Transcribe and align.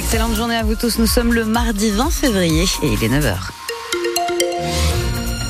Excellente 0.00 0.34
journée 0.34 0.56
à 0.56 0.62
vous 0.62 0.76
tous. 0.76 0.98
Nous 0.98 1.06
sommes 1.06 1.34
le 1.34 1.44
mardi 1.44 1.90
20 1.90 2.10
février 2.10 2.64
et 2.82 2.86
il 2.86 3.04
est 3.04 3.08
9h. 3.08 3.59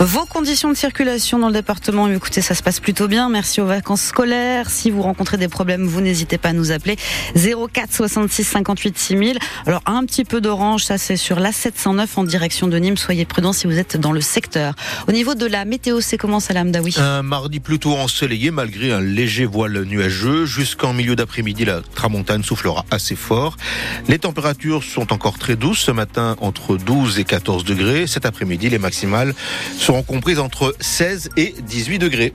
Vos 0.03 0.25
conditions 0.25 0.71
de 0.71 0.75
circulation 0.75 1.39
dans 1.39 1.49
le 1.49 1.53
département, 1.53 2.09
écoutez, 2.09 2.41
ça 2.41 2.55
se 2.55 2.63
passe 2.63 2.81
plutôt 2.81 3.07
bien. 3.07 3.29
Merci 3.29 3.61
aux 3.61 3.67
vacances 3.67 4.01
scolaires. 4.01 4.71
Si 4.71 4.91
vous 4.91 5.03
rencontrez 5.03 5.37
des 5.37 5.47
problèmes, 5.47 5.87
vous 5.87 6.01
n'hésitez 6.01 6.39
pas 6.39 6.49
à 6.49 6.53
nous 6.55 6.73
appeler 6.73 6.97
04 7.35 7.93
66 7.93 8.45
58 8.45 8.97
6000. 8.97 9.39
Alors 9.67 9.83
un 9.85 10.03
petit 10.07 10.25
peu 10.25 10.41
d'orange, 10.41 10.85
ça 10.85 10.97
c'est 10.97 11.19
sur 11.19 11.39
la 11.39 11.53
709 11.53 12.17
en 12.17 12.25
direction 12.25 12.67
de 12.67 12.79
Nîmes. 12.79 12.97
Soyez 12.97 13.27
prudents 13.27 13.53
si 13.53 13.67
vous 13.67 13.77
êtes 13.77 13.99
dans 13.99 14.13
le 14.13 14.23
secteur. 14.23 14.73
Au 15.07 15.13
niveau 15.13 15.35
de 15.35 15.45
la 15.45 15.67
météo, 15.67 16.01
c'est 16.01 16.17
comment 16.17 16.41
Salam 16.41 16.73
Daoui? 16.73 16.95
Un 16.97 17.21
mardi 17.23 17.61
plutôt 17.61 17.95
ensoleillé 17.95 18.51
malgré 18.51 18.93
un 18.93 19.03
léger 19.03 19.45
voile 19.45 19.83
nuageux. 19.83 20.47
Jusqu'en 20.47 20.95
milieu 20.95 21.15
d'après-midi, 21.15 21.67
la 21.67 21.83
tramontane 21.83 22.43
soufflera 22.43 22.87
assez 22.91 23.17
fort. 23.17 23.59
Les 24.09 24.19
températures 24.19 24.83
sont 24.83 25.13
encore 25.13 25.37
très 25.39 25.57
douces 25.57 25.81
ce 25.81 25.91
matin 25.91 26.37
entre 26.41 26.79
12 26.79 27.19
et 27.19 27.25
14 27.25 27.65
degrés. 27.65 28.07
Cet 28.07 28.25
après-midi, 28.25 28.71
les 28.71 28.79
maximales 28.79 29.35
seront 29.91 30.03
comprises 30.05 30.39
entre 30.39 30.73
16 30.79 31.31
et 31.37 31.53
18 31.63 31.99
degrés. 31.99 32.33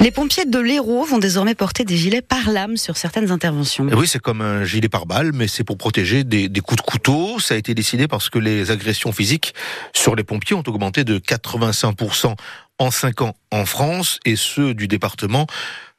Les 0.00 0.10
pompiers 0.10 0.46
de 0.46 0.58
l'Hérault 0.58 1.04
vont 1.04 1.18
désormais 1.18 1.54
porter 1.54 1.84
des 1.84 1.96
gilets 1.96 2.22
par 2.22 2.50
lame 2.50 2.76
sur 2.76 2.96
certaines 2.96 3.30
interventions. 3.30 3.88
Et 3.88 3.94
oui, 3.94 4.08
c'est 4.08 4.18
comme 4.18 4.40
un 4.40 4.64
gilet 4.64 4.88
par 4.88 5.06
balle, 5.06 5.30
mais 5.32 5.46
c'est 5.46 5.62
pour 5.62 5.78
protéger 5.78 6.24
des, 6.24 6.48
des, 6.48 6.60
coups 6.60 6.82
de 6.82 6.90
couteau. 6.90 7.38
Ça 7.38 7.54
a 7.54 7.56
été 7.56 7.72
décidé 7.72 8.08
parce 8.08 8.30
que 8.30 8.40
les 8.40 8.72
agressions 8.72 9.12
physiques 9.12 9.54
sur 9.94 10.16
les 10.16 10.24
pompiers 10.24 10.56
ont 10.56 10.64
augmenté 10.66 11.04
de 11.04 11.20
85% 11.20 12.34
en 12.80 12.90
5 12.90 13.22
ans 13.22 13.36
en 13.52 13.64
France 13.64 14.18
et 14.24 14.34
ceux 14.34 14.74
du 14.74 14.88
département 14.88 15.46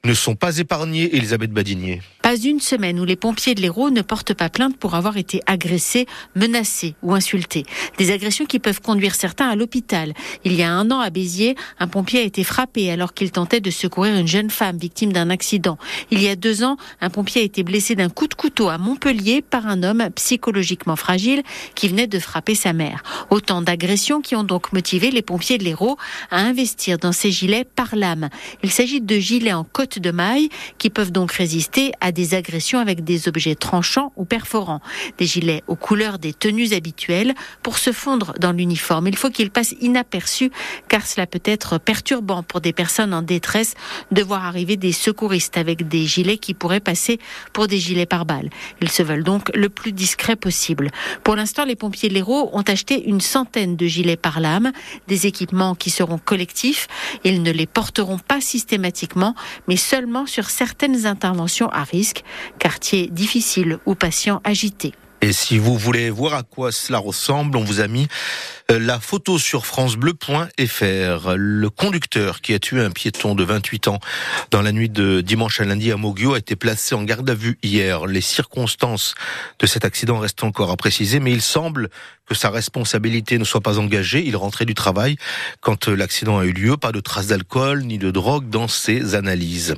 ne 0.04 0.14
sont 0.14 0.34
pas 0.34 0.56
épargnés, 0.56 1.14
Elisabeth 1.14 1.52
Badinier. 1.52 2.00
Pas 2.22 2.36
une 2.36 2.60
semaine 2.60 2.98
où 3.00 3.04
les 3.04 3.16
pompiers 3.16 3.54
de 3.54 3.60
l'Hérault 3.60 3.90
ne 3.90 4.00
portent 4.00 4.32
pas 4.32 4.48
plainte 4.48 4.78
pour 4.78 4.94
avoir 4.94 5.18
été 5.18 5.42
agressés, 5.46 6.06
menacés 6.34 6.94
ou 7.02 7.14
insultés. 7.14 7.64
Des 7.98 8.10
agressions 8.10 8.46
qui 8.46 8.58
peuvent 8.58 8.80
conduire 8.80 9.14
certains 9.14 9.48
à 9.48 9.56
l'hôpital. 9.56 10.14
Il 10.44 10.54
y 10.54 10.62
a 10.62 10.72
un 10.72 10.90
an 10.90 11.00
à 11.00 11.10
Béziers, 11.10 11.54
un 11.78 11.86
pompier 11.86 12.20
a 12.20 12.22
été 12.22 12.44
frappé 12.44 12.90
alors 12.90 13.12
qu'il 13.12 13.30
tentait 13.30 13.60
de 13.60 13.70
secourir 13.70 14.16
une 14.16 14.26
jeune 14.26 14.48
femme 14.48 14.78
victime 14.78 15.12
d'un 15.12 15.28
accident. 15.28 15.76
Il 16.10 16.22
y 16.22 16.28
a 16.28 16.36
deux 16.36 16.64
ans, 16.64 16.78
un 17.02 17.10
pompier 17.10 17.42
a 17.42 17.44
été 17.44 17.62
blessé 17.62 17.94
d'un 17.94 18.08
coup 18.08 18.26
de 18.26 18.34
couteau 18.34 18.70
à 18.70 18.78
Montpellier 18.78 19.42
par 19.42 19.66
un 19.66 19.82
homme 19.82 20.08
psychologiquement 20.14 20.96
fragile 20.96 21.42
qui 21.74 21.88
venait 21.88 22.06
de 22.06 22.18
frapper 22.18 22.54
sa 22.54 22.72
mère. 22.72 23.02
Autant 23.28 23.60
d'agressions 23.60 24.22
qui 24.22 24.34
ont 24.34 24.44
donc 24.44 24.72
motivé 24.72 25.10
les 25.10 25.22
pompiers 25.22 25.58
de 25.58 25.64
l'Hérault 25.64 25.98
à 26.30 26.40
investir 26.40 26.96
dans 26.96 27.12
ces 27.12 27.30
gilets 27.30 27.64
par 27.64 27.96
lame. 27.96 28.30
Il 28.62 28.70
s'agit 28.70 29.02
de 29.02 29.18
gilets 29.18 29.52
en 29.52 29.64
côte 29.64 29.89
de 29.98 30.10
maille 30.10 30.48
qui 30.78 30.90
peuvent 30.90 31.12
donc 31.12 31.32
résister 31.32 31.92
à 32.00 32.12
des 32.12 32.34
agressions 32.34 32.78
avec 32.78 33.04
des 33.04 33.28
objets 33.28 33.54
tranchants 33.54 34.12
ou 34.16 34.24
perforants. 34.24 34.80
Des 35.18 35.26
gilets 35.26 35.62
aux 35.66 35.76
couleurs 35.76 36.18
des 36.18 36.32
tenues 36.32 36.72
habituelles 36.72 37.34
pour 37.62 37.78
se 37.78 37.92
fondre 37.92 38.34
dans 38.38 38.52
l'uniforme. 38.52 39.08
Il 39.08 39.16
faut 39.16 39.30
qu'ils 39.30 39.50
passent 39.50 39.74
inaperçus 39.80 40.50
car 40.88 41.06
cela 41.06 41.26
peut 41.26 41.42
être 41.44 41.78
perturbant 41.78 42.42
pour 42.42 42.60
des 42.60 42.72
personnes 42.72 43.14
en 43.14 43.22
détresse 43.22 43.74
de 44.10 44.22
voir 44.22 44.44
arriver 44.44 44.76
des 44.76 44.92
secouristes 44.92 45.56
avec 45.56 45.88
des 45.88 46.06
gilets 46.06 46.38
qui 46.38 46.54
pourraient 46.54 46.80
passer 46.80 47.18
pour 47.52 47.66
des 47.66 47.78
gilets 47.78 48.06
par 48.06 48.26
balles. 48.26 48.50
Ils 48.80 48.90
se 48.90 49.02
veulent 49.02 49.24
donc 49.24 49.50
le 49.54 49.68
plus 49.68 49.92
discret 49.92 50.36
possible. 50.36 50.90
Pour 51.24 51.36
l'instant, 51.36 51.64
les 51.64 51.76
pompiers 51.76 52.08
de 52.08 52.14
l'Hérault 52.14 52.50
ont 52.52 52.62
acheté 52.62 53.08
une 53.08 53.20
centaine 53.20 53.76
de 53.76 53.86
gilets 53.86 54.16
par 54.16 54.40
lame, 54.40 54.72
des 55.08 55.26
équipements 55.26 55.74
qui 55.74 55.90
seront 55.90 56.18
collectifs. 56.18 56.88
Ils 57.24 57.42
ne 57.42 57.50
les 57.50 57.66
porteront 57.66 58.18
pas 58.18 58.40
systématiquement, 58.40 59.34
mais 59.68 59.76
seulement 59.80 60.26
sur 60.26 60.50
certaines 60.50 61.06
interventions 61.06 61.68
à 61.70 61.82
risque, 61.82 62.22
quartiers 62.58 63.08
difficiles 63.08 63.78
ou 63.86 63.94
patients 63.94 64.40
agités. 64.44 64.94
Et 65.22 65.34
si 65.34 65.58
vous 65.58 65.76
voulez 65.76 66.08
voir 66.08 66.32
à 66.32 66.42
quoi 66.42 66.72
cela 66.72 66.98
ressemble, 66.98 67.58
on 67.58 67.64
vous 67.64 67.80
a 67.80 67.88
mis 67.88 68.08
euh, 68.70 68.78
la 68.78 68.98
photo 68.98 69.38
sur 69.38 69.66
francebleu.fr. 69.66 71.34
Le 71.36 71.68
conducteur 71.68 72.40
qui 72.40 72.54
a 72.54 72.58
tué 72.58 72.80
un 72.80 72.90
piéton 72.90 73.34
de 73.34 73.44
28 73.44 73.88
ans 73.88 74.00
dans 74.50 74.62
la 74.62 74.72
nuit 74.72 74.88
de 74.88 75.20
dimanche 75.20 75.60
à 75.60 75.64
lundi 75.64 75.92
à 75.92 75.98
Moguio 75.98 76.32
a 76.32 76.38
été 76.38 76.56
placé 76.56 76.94
en 76.94 77.02
garde 77.02 77.28
à 77.28 77.34
vue 77.34 77.58
hier. 77.62 78.06
Les 78.06 78.22
circonstances 78.22 79.14
de 79.58 79.66
cet 79.66 79.84
accident 79.84 80.18
restent 80.18 80.42
encore 80.42 80.70
à 80.70 80.76
préciser, 80.78 81.20
mais 81.20 81.32
il 81.32 81.42
semble 81.42 81.90
que 82.30 82.36
sa 82.36 82.50
responsabilité 82.50 83.38
ne 83.38 83.44
soit 83.44 83.60
pas 83.60 83.80
engagée. 83.80 84.22
Il 84.24 84.36
rentrait 84.36 84.64
du 84.64 84.74
travail 84.74 85.16
quand 85.60 85.88
l'accident 85.88 86.38
a 86.38 86.44
eu 86.44 86.52
lieu. 86.52 86.76
Pas 86.76 86.92
de 86.92 87.00
traces 87.00 87.26
d'alcool 87.26 87.82
ni 87.82 87.98
de 87.98 88.12
drogue 88.12 88.48
dans 88.48 88.68
ses 88.68 89.16
analyses. 89.16 89.74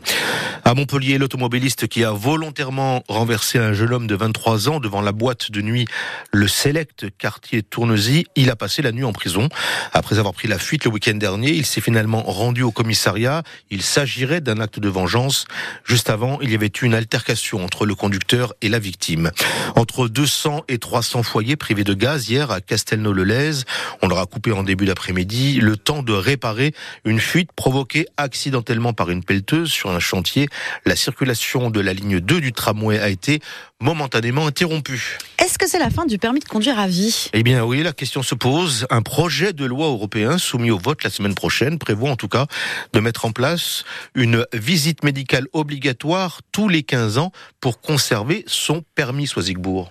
À 0.62 0.74
Montpellier, 0.74 1.16
l'automobiliste 1.16 1.88
qui 1.88 2.04
a 2.04 2.12
volontairement 2.12 3.02
renversé 3.08 3.58
un 3.58 3.72
jeune 3.72 3.94
homme 3.94 4.06
de 4.06 4.14
23 4.14 4.68
ans 4.68 4.80
devant 4.80 5.00
la 5.00 5.12
boîte 5.12 5.50
de 5.50 5.62
nuit 5.62 5.86
Le 6.30 6.46
Select, 6.46 7.06
quartier 7.16 7.62
Tournesy, 7.62 8.26
il 8.36 8.50
a 8.50 8.56
passé 8.56 8.82
la 8.82 8.92
nuit 8.92 9.04
en 9.04 9.12
prison. 9.12 9.48
Après 9.94 10.18
avoir 10.18 10.34
pris 10.34 10.46
la 10.46 10.58
fuite 10.58 10.84
le 10.84 10.90
week-end 10.90 11.14
dernier, 11.14 11.52
il 11.52 11.64
s'est 11.64 11.80
finalement 11.80 12.22
rendu 12.22 12.62
au 12.62 12.70
commissariat. 12.70 13.42
Il 13.70 13.82
s'agirait 13.82 14.42
d'un 14.42 14.60
acte 14.60 14.78
de 14.78 14.90
vengeance. 14.90 15.46
Juste 15.84 16.10
avant, 16.10 16.38
il 16.42 16.50
y 16.50 16.54
avait 16.54 16.66
eu 16.66 16.84
une 16.84 16.94
altercation 16.94 17.64
entre 17.64 17.86
le 17.86 17.94
conducteur 17.94 18.52
et 18.60 18.68
la 18.68 18.78
victime. 18.78 19.30
Entre 19.74 20.06
200 20.06 20.64
et 20.68 20.76
300 20.76 21.22
foyers 21.22 21.56
privés 21.56 21.84
de 21.84 21.94
gaz 21.94 22.28
hier 22.28 22.41
à 22.50 22.60
Castelnau-le-Lez. 22.60 23.64
On 24.02 24.08
leur 24.08 24.18
a 24.18 24.26
coupé 24.26 24.52
en 24.52 24.62
début 24.62 24.86
d'après-midi 24.86 25.60
le 25.60 25.76
temps 25.76 26.02
de 26.02 26.12
réparer 26.12 26.74
une 27.04 27.20
fuite 27.20 27.52
provoquée 27.52 28.06
accidentellement 28.16 28.92
par 28.92 29.10
une 29.10 29.22
pelleteuse 29.22 29.70
sur 29.70 29.90
un 29.90 30.00
chantier. 30.00 30.48
La 30.84 30.96
circulation 30.96 31.70
de 31.70 31.80
la 31.80 31.92
ligne 31.92 32.20
2 32.20 32.40
du 32.40 32.52
tramway 32.52 32.98
a 32.98 33.08
été 33.08 33.40
momentanément 33.80 34.46
interrompue. 34.46 35.18
Est-ce 35.38 35.58
que 35.58 35.68
c'est 35.68 35.78
la 35.78 35.90
fin 35.90 36.06
du 36.06 36.18
permis 36.18 36.40
de 36.40 36.44
conduire 36.44 36.78
à 36.78 36.86
vie? 36.86 37.28
Eh 37.32 37.42
bien 37.42 37.64
oui, 37.64 37.82
la 37.82 37.92
question 37.92 38.22
se 38.22 38.34
pose. 38.34 38.86
Un 38.90 39.02
projet 39.02 39.52
de 39.52 39.64
loi 39.64 39.86
européen 39.86 40.38
soumis 40.38 40.70
au 40.70 40.78
vote 40.78 41.04
la 41.04 41.10
semaine 41.10 41.34
prochaine 41.34 41.78
prévoit 41.78 42.10
en 42.10 42.16
tout 42.16 42.28
cas 42.28 42.46
de 42.92 43.00
mettre 43.00 43.24
en 43.24 43.32
place 43.32 43.84
une 44.14 44.46
visite 44.52 45.04
médicale 45.04 45.46
obligatoire 45.52 46.40
tous 46.52 46.68
les 46.68 46.82
15 46.82 47.18
ans 47.18 47.32
pour 47.60 47.80
conserver 47.80 48.44
son 48.46 48.82
permis 48.94 49.26
Soisigbourg. 49.26 49.90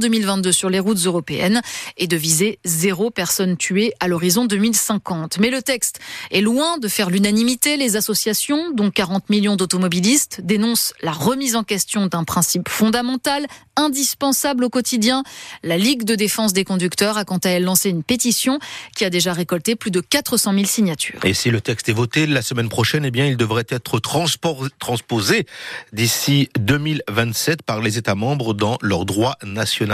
2022 0.00 0.50
sur 0.50 0.68
les 0.68 0.80
routes 0.80 1.06
européennes 1.06 1.60
et 1.96 2.08
de 2.08 2.16
viser 2.16 2.58
zéro 2.64 3.10
personne 3.10 3.56
tuée 3.56 3.92
à 4.00 4.08
l'horizon 4.08 4.46
2050. 4.46 5.38
Mais 5.38 5.50
le 5.50 5.62
texte 5.62 6.00
est 6.32 6.40
loin 6.40 6.78
de 6.78 6.88
faire 6.88 7.10
l'unanimité. 7.10 7.76
Les 7.76 7.96
associations, 7.96 8.72
dont 8.72 8.90
40 8.90 9.30
millions 9.30 9.56
d'automobilistes, 9.56 10.40
dénoncent 10.42 10.92
la 11.02 11.12
remise 11.12 11.54
en 11.54 11.62
question 11.62 12.06
d'un 12.06 12.24
principe 12.24 12.68
fondamental, 12.68 13.46
indispensable 13.76 14.64
au 14.64 14.70
quotidien. 14.70 15.22
La 15.62 15.78
Ligue 15.78 16.04
de 16.04 16.14
défense 16.14 16.52
des 16.52 16.64
conducteurs 16.64 17.16
a 17.16 17.24
quant 17.24 17.38
à 17.38 17.50
elle 17.50 17.64
lancé 17.64 17.90
une 17.90 18.02
pétition 18.02 18.58
qui 18.96 19.04
a 19.04 19.10
déjà 19.10 19.32
récolté 19.32 19.76
plus 19.76 19.90
de 19.90 20.00
400 20.00 20.54
000 20.54 20.64
signatures. 20.64 21.20
Et 21.24 21.34
si 21.34 21.50
le 21.50 21.60
texte 21.60 21.88
est 21.88 21.92
voté 21.92 22.26
la 22.26 22.42
semaine 22.42 22.68
prochaine, 22.68 23.04
eh 23.04 23.10
bien, 23.10 23.26
il 23.26 23.36
devrait 23.36 23.66
être 23.68 24.00
transposé 24.00 25.46
d'ici 25.92 26.48
2027 26.58 27.62
par 27.62 27.80
les 27.80 27.98
États 27.98 28.14
membres 28.14 28.54
dans 28.54 28.78
leur 28.82 29.04
droit 29.04 29.36
national. 29.44 29.89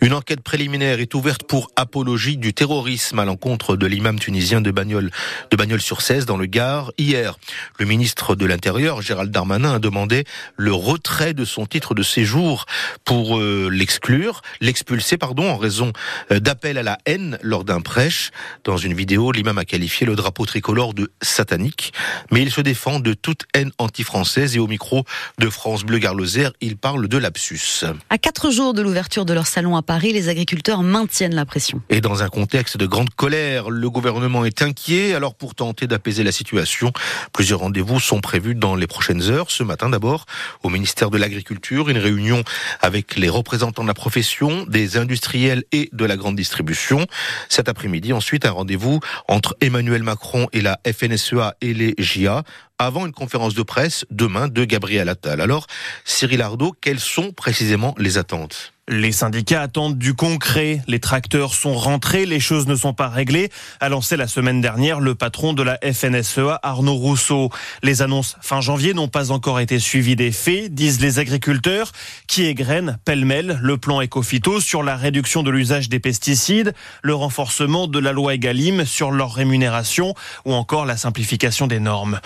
Une 0.00 0.14
enquête 0.14 0.40
préliminaire 0.40 1.00
est 1.00 1.14
ouverte 1.14 1.42
pour 1.44 1.70
apologie 1.76 2.36
du 2.36 2.54
terrorisme 2.54 3.18
à 3.18 3.24
l'encontre 3.24 3.76
de 3.76 3.86
l'imam 3.86 4.18
tunisien 4.18 4.60
de 4.60 4.70
Bagnols, 4.70 5.10
de 5.50 5.56
Bagnols 5.56 5.80
sur 5.80 6.00
16 6.00 6.26
dans 6.26 6.36
le 6.36 6.46
Gard. 6.46 6.92
Hier, 6.96 7.38
le 7.78 7.86
ministre 7.86 8.34
de 8.34 8.46
l'Intérieur, 8.46 9.02
Gérald 9.02 9.30
Darmanin, 9.30 9.74
a 9.74 9.78
demandé 9.78 10.24
le 10.56 10.72
retrait 10.72 11.34
de 11.34 11.44
son 11.44 11.66
titre 11.66 11.94
de 11.94 12.02
séjour 12.02 12.66
pour 13.04 13.38
euh, 13.38 13.68
l'exclure, 13.70 14.42
l'expulser, 14.60 15.18
pardon, 15.18 15.50
en 15.50 15.56
raison 15.56 15.92
euh, 16.30 16.40
d'appel 16.40 16.78
à 16.78 16.82
la 16.82 16.98
haine 17.04 17.38
lors 17.42 17.64
d'un 17.64 17.80
prêche. 17.80 18.30
Dans 18.64 18.76
une 18.76 18.94
vidéo, 18.94 19.32
l'imam 19.32 19.58
a 19.58 19.64
qualifié 19.64 20.06
le 20.06 20.16
drapeau 20.16 20.46
tricolore 20.46 20.94
de 20.94 21.10
satanique, 21.20 21.92
mais 22.30 22.42
il 22.42 22.50
se 22.50 22.60
défend 22.60 23.00
de 23.00 23.12
toute 23.12 23.44
haine 23.54 23.72
anti-française 23.78 24.56
et 24.56 24.58
au 24.58 24.66
micro 24.66 25.04
de 25.38 25.50
France 25.50 25.84
Bleu 25.84 25.98
Garloser, 25.98 26.48
il 26.60 26.76
parle 26.76 27.08
de 27.08 27.18
lapsus. 27.18 27.84
À 28.08 28.18
quatre 28.18 28.50
jours 28.50 28.74
de 28.74 28.82
l'ouverture 28.82 29.09
de 29.18 29.34
leur 29.34 29.48
salon 29.48 29.76
à 29.76 29.82
Paris, 29.82 30.12
les 30.12 30.28
agriculteurs 30.28 30.84
maintiennent 30.84 31.34
la 31.34 31.44
pression. 31.44 31.82
Et 31.90 32.00
dans 32.00 32.22
un 32.22 32.28
contexte 32.28 32.76
de 32.76 32.86
grande 32.86 33.10
colère, 33.10 33.68
le 33.68 33.90
gouvernement 33.90 34.44
est 34.44 34.62
inquiet. 34.62 35.14
Alors 35.14 35.34
pour 35.34 35.56
tenter 35.56 35.88
d'apaiser 35.88 36.22
la 36.22 36.30
situation, 36.30 36.92
plusieurs 37.32 37.58
rendez-vous 37.58 37.98
sont 37.98 38.20
prévus 38.20 38.54
dans 38.54 38.76
les 38.76 38.86
prochaines 38.86 39.22
heures. 39.22 39.50
Ce 39.50 39.64
matin 39.64 39.90
d'abord, 39.90 40.26
au 40.62 40.68
ministère 40.68 41.10
de 41.10 41.18
l'Agriculture, 41.18 41.88
une 41.88 41.98
réunion 41.98 42.44
avec 42.80 43.16
les 43.16 43.28
représentants 43.28 43.82
de 43.82 43.88
la 43.88 43.94
profession, 43.94 44.64
des 44.66 44.96
industriels 44.96 45.64
et 45.72 45.90
de 45.92 46.04
la 46.04 46.16
grande 46.16 46.36
distribution. 46.36 47.04
Cet 47.48 47.68
après-midi, 47.68 48.12
ensuite, 48.12 48.46
un 48.46 48.52
rendez-vous 48.52 49.00
entre 49.26 49.56
Emmanuel 49.60 50.04
Macron 50.04 50.46
et 50.52 50.60
la 50.60 50.78
FNSEA 50.86 51.56
et 51.60 51.74
les 51.74 51.94
JA 51.98 52.44
avant 52.80 53.04
une 53.04 53.12
conférence 53.12 53.52
de 53.54 53.62
presse 53.62 54.06
demain 54.10 54.48
de 54.48 54.64
Gabriel 54.64 55.10
Attal. 55.10 55.42
Alors, 55.42 55.66
Cyril 56.06 56.40
Ardo, 56.40 56.74
quelles 56.80 56.98
sont 56.98 57.30
précisément 57.30 57.94
les 57.98 58.16
attentes? 58.16 58.72
Les 58.92 59.12
syndicats 59.12 59.62
attendent 59.62 59.98
du 59.98 60.14
concret. 60.14 60.82
Les 60.88 60.98
tracteurs 60.98 61.54
sont 61.54 61.74
rentrés, 61.74 62.26
les 62.26 62.40
choses 62.40 62.66
ne 62.66 62.74
sont 62.74 62.92
pas 62.92 63.08
réglées, 63.08 63.48
a 63.78 63.88
lancé 63.88 64.16
la 64.16 64.26
semaine 64.26 64.60
dernière 64.60 64.98
le 64.98 65.14
patron 65.14 65.52
de 65.52 65.62
la 65.62 65.78
FNSEA, 65.80 66.58
Arnaud 66.64 66.96
Rousseau. 66.96 67.50
Les 67.84 68.02
annonces 68.02 68.36
fin 68.40 68.60
janvier 68.60 68.92
n'ont 68.92 69.06
pas 69.06 69.30
encore 69.30 69.60
été 69.60 69.78
suivies 69.78 70.16
des 70.16 70.32
faits, 70.32 70.74
disent 70.74 71.00
les 71.00 71.20
agriculteurs, 71.20 71.92
qui 72.26 72.46
égrènent 72.46 72.98
pêle-mêle 73.04 73.60
le 73.62 73.76
plan 73.76 74.02
Ecofito 74.02 74.58
sur 74.60 74.82
la 74.82 74.96
réduction 74.96 75.44
de 75.44 75.52
l'usage 75.52 75.88
des 75.88 76.00
pesticides, 76.00 76.74
le 77.02 77.14
renforcement 77.14 77.86
de 77.86 78.00
la 78.00 78.10
loi 78.10 78.34
Egalim 78.34 78.84
sur 78.84 79.12
leur 79.12 79.34
rémunération 79.34 80.14
ou 80.44 80.52
encore 80.52 80.84
la 80.84 80.96
simplification 80.96 81.68
des 81.68 81.78
normes. 81.78 82.18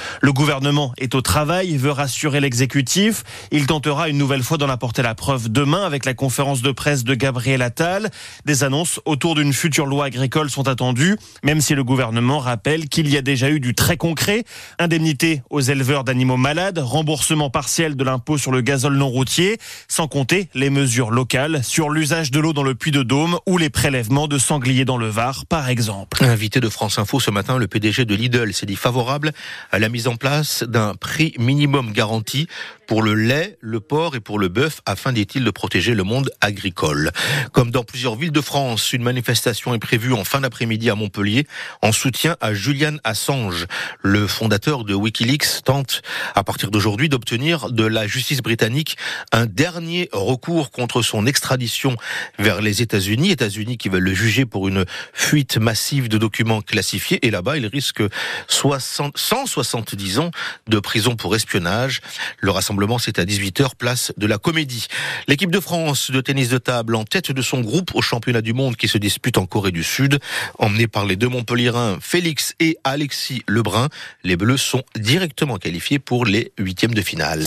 Gouvernement 0.45 0.93
est 0.99 1.15
au 1.15 1.23
travail, 1.23 1.75
veut 1.79 1.91
rassurer 1.91 2.39
l'exécutif. 2.39 3.25
Il 3.51 3.67
tentera 3.67 4.11
une 4.11 4.19
nouvelle 4.19 4.43
fois 4.43 4.59
d'en 4.59 4.69
apporter 4.69 5.01
la 5.01 5.15
preuve 5.15 5.51
demain 5.51 5.87
avec 5.87 6.05
la 6.05 6.13
conférence 6.13 6.61
de 6.61 6.71
presse 6.71 7.03
de 7.03 7.15
Gabriel 7.15 7.63
Attal. 7.63 8.11
Des 8.45 8.63
annonces 8.63 9.01
autour 9.07 9.37
d'une 9.37 9.55
future 9.55 9.87
loi 9.87 10.05
agricole 10.05 10.51
sont 10.51 10.69
attendues, 10.69 11.17
même 11.45 11.63
si 11.63 11.75
le 11.75 11.83
gouvernement 11.83 12.41
rappelle 12.41 12.91
qu'il 12.91 13.09
y 13.09 13.17
a 13.17 13.23
déjà 13.23 13.49
eu 13.49 13.59
du 13.59 13.75
très 13.75 13.97
concret. 13.97 14.45
Indemnité 14.79 15.41
aux 15.49 15.63
éleveurs 15.63 16.05
d'animaux 16.05 16.37
malades, 16.37 16.79
remboursement 16.79 17.49
partiel 17.49 17.97
de 17.97 18.05
l'impôt 18.05 18.37
sur 18.37 18.53
le 18.53 18.61
gazole 18.61 18.97
non 18.99 19.09
routier, 19.09 19.57
sans 19.89 20.09
compter 20.09 20.51
les 20.53 20.69
mesures 20.69 21.11
locales 21.11 21.65
sur 21.65 21.89
l'usage 21.89 22.31
de 22.31 22.39
l'eau 22.39 22.53
dans 22.53 22.65
le 22.65 22.75
puits 22.75 22.91
de 22.91 23.03
Dôme 23.03 23.39
ou 23.47 23.57
les 23.57 23.71
prélèvements 23.71 24.29
de 24.29 24.37
sangliers 24.37 24.85
dans 24.85 24.99
le 24.99 25.09
Var, 25.09 25.47
par 25.47 25.71
exemple. 25.71 26.23
Invité 26.23 26.61
de 26.61 26.69
France 26.69 26.99
Info 26.99 27.19
ce 27.19 27.31
matin, 27.31 27.57
le 27.57 27.67
PDG 27.67 28.05
de 28.05 28.15
Lidl 28.15 28.53
s'est 28.53 28.67
dit 28.67 28.77
favorable 28.77 29.33
à 29.73 29.79
la 29.79 29.89
mise 29.89 30.07
en 30.07 30.17
place 30.17 30.34
d'un 30.63 30.95
prix 30.95 31.35
minimum 31.39 31.93
garanti 31.93 32.49
pour 32.87 33.03
le 33.03 33.15
lait, 33.15 33.57
le 33.61 33.81
porc 33.81 34.15
et 34.15 34.21
pour 34.21 34.39
le 34.39 34.49
bœuf 34.49 34.81
afin, 34.87 35.13
dit-il, 35.13 35.45
de 35.45 35.51
protéger 35.51 35.95
le 35.95 36.03
monde 36.03 36.31
agricole. 36.41 37.13
Comme 37.53 37.71
dans 37.71 37.83
plusieurs 37.83 38.17
villes 38.17 38.33
de 38.33 38.41
France, 38.41 38.93
une 38.93 39.03
manifestation 39.03 39.75
est 39.75 39.79
prévue 39.79 40.13
en 40.13 40.25
fin 40.25 40.41
d'après-midi 40.41 40.91
à 40.91 40.95
Montpellier 40.95 41.47
en 41.83 41.93
soutien 41.93 42.37
à 42.41 42.53
Julian 42.53 42.97
Assange. 43.05 43.67
Le 44.03 44.27
fondateur 44.27 44.85
de 44.85 44.95
Wikileaks 44.95 45.65
tente 45.65 46.03
à 46.35 46.45
partir 46.45 46.71
d'aujourd'hui 46.71 47.09
d'obtenir 47.09 47.71
de 47.71 47.85
la 47.85 48.07
justice 48.07 48.43
britannique 48.43 48.97
un 49.33 49.47
dernier 49.47 50.09
recours 50.13 50.71
contre 50.71 51.03
son 51.03 51.27
extradition 51.27 51.97
vers 52.39 52.61
les 52.61 52.83
États-Unis. 52.83 53.31
États-Unis 53.31 53.79
qui 53.79 53.89
veulent 53.89 54.03
le 54.03 54.15
juger 54.15 54.45
pour 54.45 54.69
une 54.69 54.85
fuite 55.13 55.57
massive 55.57 56.09
de 56.09 56.19
documents 56.19 56.61
classifiés 56.61 57.25
et 57.27 57.31
là-bas 57.31 57.57
il 57.57 57.67
risque 57.67 58.03
60, 58.49 59.17
170 59.17 60.19
ans 60.19 60.24
de 60.69 60.79
prison 60.79 61.17
pour 61.17 61.35
espionnage. 61.35 62.01
Le 62.39 62.51
rassemblement 62.51 62.99
c'est 62.99 63.19
à 63.19 63.25
18h 63.25 63.75
place 63.77 64.13
de 64.17 64.27
la 64.27 64.39
Comédie. 64.39 64.87
L'équipe 65.29 65.51
de 65.51 65.61
France 65.61 66.11
de 66.11 66.21
tennis 66.21 66.49
de 66.49 66.59
table 66.59 66.95
en 66.95 67.05
tête 67.05 67.33
de 67.33 67.43
son 67.43 67.61
groupe 67.61 67.95
au 67.95 68.03
championnat 68.03 68.41
du 68.41 68.53
monde 68.53 68.77
qui 68.77 68.89
se 68.89 68.99
dispute 68.99 69.39
en 69.39 69.47
Corée 69.47 69.73
du 69.73 69.83
Sud. 69.83 70.19
Emmené 70.59 70.87
par 70.87 71.05
les 71.05 71.17
deux 71.17 71.29
Montpellierins, 71.29 71.99
Félix 72.01 72.55
et 72.61 72.79
Alexis 72.85 73.43
Lebrun, 73.49 73.89
les 74.23 74.37
Bleus 74.37 74.59
sont 74.59 74.83
directement 74.97 75.59
qualifiés 75.59 75.99
pour 75.99 76.25
les 76.25 76.53
huitièmes 76.59 76.95
de 76.95 77.03
finale. 77.03 77.43